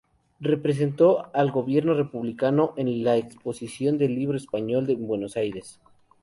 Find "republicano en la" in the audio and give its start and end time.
1.93-3.17